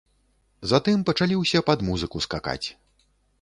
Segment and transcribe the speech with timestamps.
[0.71, 2.67] Затым пачалі ўсе пад музыку скакаць.